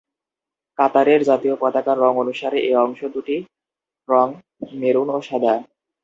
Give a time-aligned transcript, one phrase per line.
[0.79, 3.41] কাতারের জাতীয় পতাকার রং অনুসারে এ অংশ দুটির
[4.07, 4.27] রং
[4.73, 5.53] মেরুন ও সাদা।